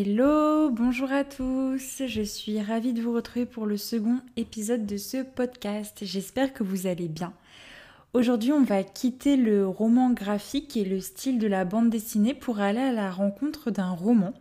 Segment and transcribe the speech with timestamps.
[0.00, 4.96] Hello, bonjour à tous, je suis ravie de vous retrouver pour le second épisode de
[4.96, 5.98] ce podcast.
[6.02, 7.32] J'espère que vous allez bien.
[8.12, 12.60] Aujourd'hui, on va quitter le roman graphique et le style de la bande dessinée pour
[12.60, 14.34] aller à la rencontre d'un roman,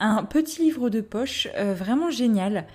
[0.00, 2.66] un petit livre de poche euh, vraiment génial.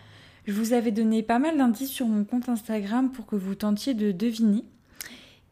[0.46, 3.96] Je vous avais donné pas mal d'indices sur mon compte Instagram pour que vous tentiez
[3.96, 4.64] de deviner.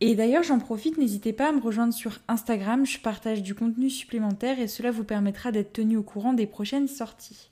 [0.03, 3.91] Et d'ailleurs, j'en profite, n'hésitez pas à me rejoindre sur Instagram, je partage du contenu
[3.91, 7.51] supplémentaire et cela vous permettra d'être tenu au courant des prochaines sorties.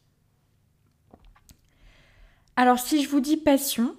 [2.56, 3.96] Alors si je vous dis passion,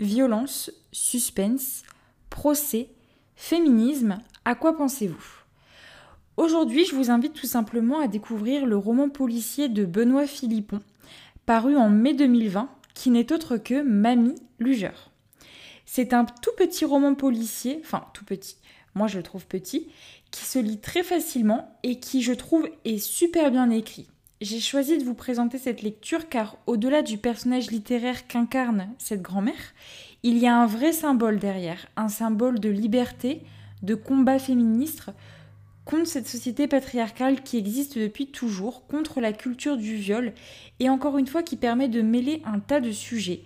[0.00, 1.82] violence, suspense,
[2.30, 2.88] procès,
[3.36, 5.44] féminisme, à quoi pensez-vous?
[6.38, 10.80] Aujourd'hui, je vous invite tout simplement à découvrir le roman policier de Benoît Philippon,
[11.44, 15.09] paru en mai 2020, qui n'est autre que Mamie Lugeur.
[15.92, 18.54] C'est un tout petit roman policier, enfin tout petit,
[18.94, 19.88] moi je le trouve petit,
[20.30, 24.06] qui se lit très facilement et qui je trouve est super bien écrit.
[24.40, 29.74] J'ai choisi de vous présenter cette lecture car au-delà du personnage littéraire qu'incarne cette grand-mère,
[30.22, 33.42] il y a un vrai symbole derrière, un symbole de liberté,
[33.82, 35.06] de combat féministe
[35.86, 40.34] contre cette société patriarcale qui existe depuis toujours, contre la culture du viol,
[40.78, 43.42] et encore une fois qui permet de mêler un tas de sujets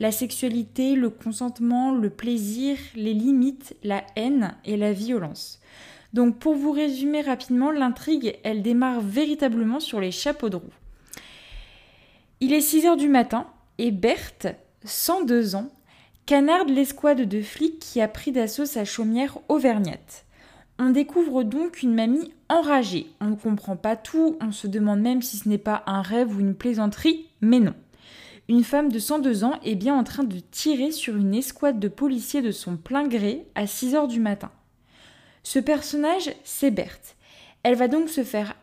[0.00, 5.60] la sexualité, le consentement, le plaisir, les limites, la haine et la violence.
[6.12, 10.72] Donc pour vous résumer rapidement, l'intrigue, elle démarre véritablement sur les chapeaux de roue.
[12.40, 13.46] Il est 6 heures du matin
[13.78, 14.48] et Berthe,
[14.84, 15.68] 102 ans,
[16.26, 20.24] canarde l'escouade de flics qui a pris d'assaut sa chaumière auvergnate.
[20.78, 23.06] On découvre donc une mamie enragée.
[23.20, 26.36] On ne comprend pas tout, on se demande même si ce n'est pas un rêve
[26.36, 27.74] ou une plaisanterie, mais non
[28.48, 31.88] une femme de 102 ans est bien en train de tirer sur une escouade de
[31.88, 34.50] policiers de son plein gré à 6 heures du matin.
[35.42, 37.16] Ce personnage, c'est Berthe.
[37.62, 38.54] Elle va donc se faire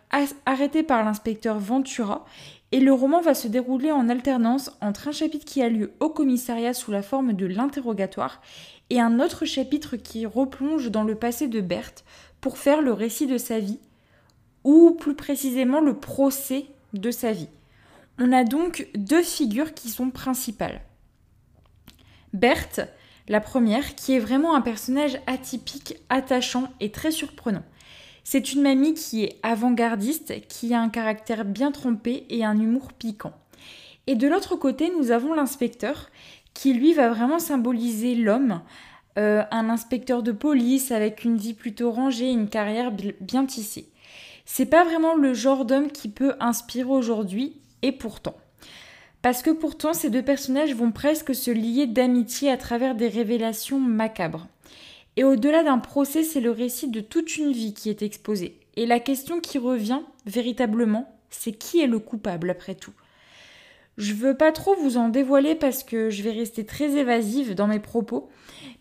[0.46, 2.26] arrêter par l'inspecteur Ventura
[2.72, 6.10] et le roman va se dérouler en alternance entre un chapitre qui a lieu au
[6.10, 8.42] commissariat sous la forme de l'interrogatoire
[8.90, 12.06] et un autre chapitre qui replonge dans le passé de Berthe
[12.40, 13.80] pour faire le récit de sa vie,
[14.64, 17.50] ou plus précisément le procès de sa vie.
[18.20, 20.82] On a donc deux figures qui sont principales.
[22.34, 22.82] Berthe,
[23.28, 27.64] la première, qui est vraiment un personnage atypique, attachant et très surprenant.
[28.24, 32.94] C'est une mamie qui est avant-gardiste, qui a un caractère bien trempé et un humour
[32.94, 33.34] piquant.
[34.08, 36.10] Et de l'autre côté, nous avons l'inspecteur,
[36.54, 38.62] qui lui va vraiment symboliser l'homme,
[39.18, 43.90] euh, un inspecteur de police avec une vie plutôt rangée, une carrière bien tissée.
[44.46, 48.36] C'est pas vraiment le genre d'homme qui peut inspirer aujourd'hui, et pourtant.
[49.22, 53.80] Parce que pourtant, ces deux personnages vont presque se lier d'amitié à travers des révélations
[53.80, 54.48] macabres.
[55.16, 58.60] Et au-delà d'un procès, c'est le récit de toute une vie qui est exposée.
[58.76, 62.94] Et la question qui revient véritablement, c'est qui est le coupable après tout?
[63.98, 67.68] Je veux pas trop vous en dévoiler parce que je vais rester très évasive dans
[67.68, 68.28] mes propos,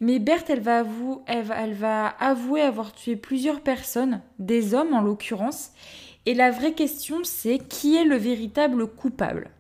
[0.01, 5.73] mais Berthe, elle va avouer avoir tué plusieurs personnes, des hommes en l'occurrence,
[6.27, 9.51] et la vraie question, c'est qui est le véritable coupable?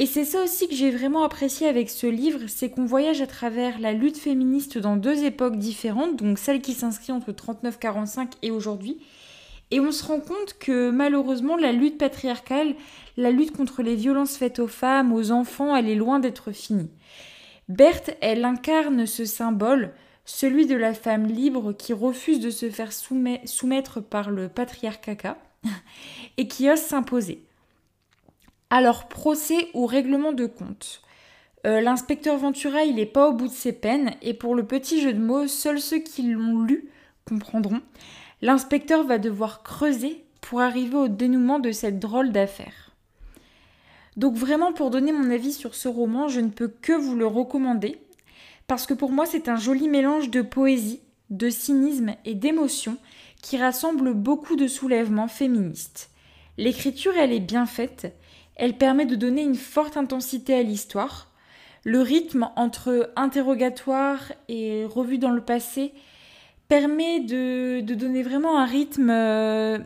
[0.00, 3.28] Et c'est ça aussi que j'ai vraiment apprécié avec ce livre, c'est qu'on voyage à
[3.28, 8.50] travers la lutte féministe dans deux époques différentes, donc celle qui s'inscrit entre 39-45 et
[8.50, 8.98] aujourd'hui.
[9.70, 12.74] Et on se rend compte que malheureusement, la lutte patriarcale,
[13.16, 16.90] la lutte contre les violences faites aux femmes, aux enfants, elle est loin d'être finie.
[17.68, 19.92] Berthe, elle incarne ce symbole,
[20.24, 25.38] celui de la femme libre qui refuse de se faire soumettre par le patriarcat
[26.36, 27.42] et qui ose s'imposer.
[28.70, 31.02] Alors, procès ou règlement de compte
[31.66, 35.00] euh, L'inspecteur Ventura, il n'est pas au bout de ses peines, et pour le petit
[35.00, 36.88] jeu de mots, seuls ceux qui l'ont lu
[37.24, 37.80] comprendront.
[38.42, 42.90] L'inspecteur va devoir creuser pour arriver au dénouement de cette drôle d'affaire.
[44.16, 47.26] Donc vraiment, pour donner mon avis sur ce roman, je ne peux que vous le
[47.26, 47.98] recommander,
[48.66, 51.00] parce que pour moi, c'est un joli mélange de poésie,
[51.30, 52.96] de cynisme et d'émotion
[53.44, 56.08] qui rassemble beaucoup de soulèvements féministes.
[56.56, 58.16] L'écriture, elle est bien faite,
[58.56, 61.30] elle permet de donner une forte intensité à l'histoire.
[61.84, 65.92] Le rythme entre interrogatoire et revue dans le passé
[66.68, 69.78] permet de, donner vraiment un rythme euh,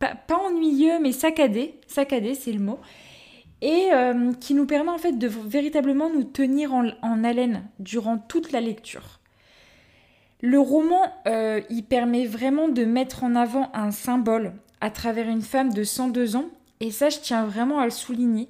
[0.00, 2.80] pas, ennuyeux mais saccadé, saccadé c'est le mot,
[3.60, 8.50] et euh, qui nous permet en fait de véritablement nous tenir en haleine durant toute
[8.50, 9.21] la lecture.
[10.44, 15.40] Le roman, euh, il permet vraiment de mettre en avant un symbole à travers une
[15.40, 16.46] femme de 102 ans,
[16.80, 18.48] et ça, je tiens vraiment à le souligner,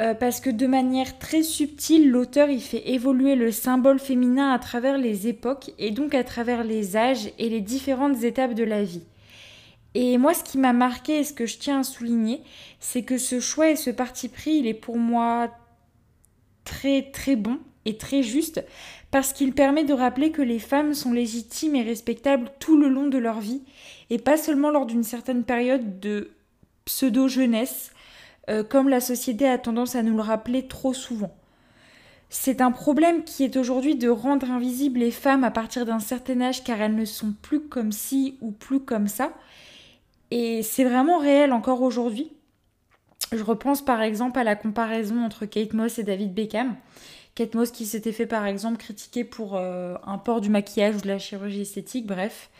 [0.00, 4.58] euh, parce que de manière très subtile, l'auteur, il fait évoluer le symbole féminin à
[4.58, 8.82] travers les époques, et donc à travers les âges et les différentes étapes de la
[8.82, 9.04] vie.
[9.92, 12.42] Et moi, ce qui m'a marqué et ce que je tiens à souligner,
[12.80, 15.50] c'est que ce choix et ce parti pris, il est pour moi
[16.64, 18.64] très très bon et très juste
[19.10, 23.06] parce qu'il permet de rappeler que les femmes sont légitimes et respectables tout le long
[23.06, 23.62] de leur vie
[24.10, 26.30] et pas seulement lors d'une certaine période de
[26.84, 27.92] pseudo-jeunesse,
[28.50, 31.34] euh, comme la société a tendance à nous le rappeler trop souvent.
[32.28, 36.40] C'est un problème qui est aujourd'hui de rendre invisibles les femmes à partir d'un certain
[36.40, 39.32] âge car elles ne sont plus comme ci ou plus comme ça.
[40.30, 42.32] Et c'est vraiment réel encore aujourd'hui.
[43.30, 46.74] Je repense par exemple à la comparaison entre Kate Moss et David Beckham.
[47.34, 51.00] Kate Moss qui s'était fait par exemple critiquer pour euh, un port du maquillage ou
[51.00, 52.50] de la chirurgie esthétique, bref.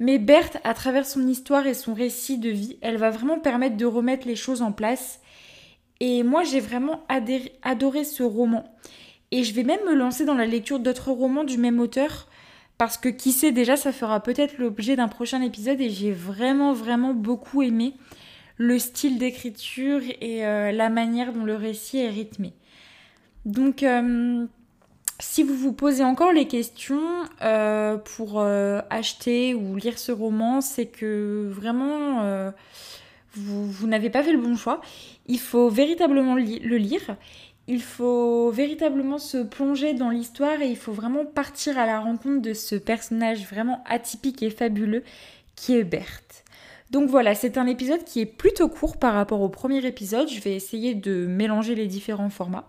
[0.00, 3.76] Mais Berthe, à travers son histoire et son récit de vie, elle va vraiment permettre
[3.76, 5.20] de remettre les choses en place.
[6.00, 7.04] Et moi, j'ai vraiment
[7.62, 8.64] adoré ce roman.
[9.30, 12.28] Et je vais même me lancer dans la lecture d'autres romans du même auteur.
[12.78, 15.82] Parce que qui sait déjà, ça fera peut-être l'objet d'un prochain épisode.
[15.82, 17.94] Et j'ai vraiment, vraiment beaucoup aimé
[18.56, 22.54] le style d'écriture et euh, la manière dont le récit est rythmé.
[23.44, 24.46] Donc, euh,
[25.18, 27.02] si vous vous posez encore les questions
[27.42, 32.52] euh, pour acheter ou lire ce roman, c'est que vraiment
[33.34, 34.80] vous n'avez pas fait le bon choix.
[35.26, 37.16] Il faut véritablement le lire.
[37.72, 42.42] Il faut véritablement se plonger dans l'histoire et il faut vraiment partir à la rencontre
[42.42, 45.04] de ce personnage vraiment atypique et fabuleux
[45.54, 46.44] qui est Berthe.
[46.90, 50.28] Donc voilà, c'est un épisode qui est plutôt court par rapport au premier épisode.
[50.28, 52.68] Je vais essayer de mélanger les différents formats.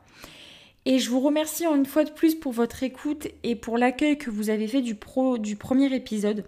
[0.85, 4.31] Et je vous remercie une fois de plus pour votre écoute et pour l'accueil que
[4.31, 6.45] vous avez fait du, pro, du premier épisode.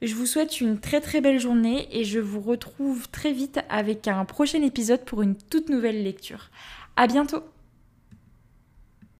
[0.00, 4.06] Je vous souhaite une très très belle journée et je vous retrouve très vite avec
[4.06, 6.50] un prochain épisode pour une toute nouvelle lecture.
[6.96, 7.42] À bientôt!